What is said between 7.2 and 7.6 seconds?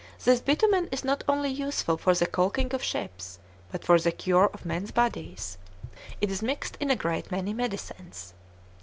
many